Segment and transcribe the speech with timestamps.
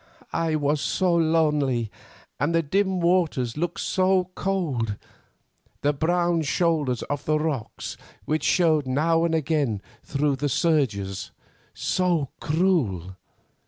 [0.33, 1.91] I was so lonely,
[2.39, 4.97] and the dim waters looked so cold;
[5.81, 11.29] the brown shoulders of the rocks which showed now and again through the surges,
[11.75, 13.15] so cruel.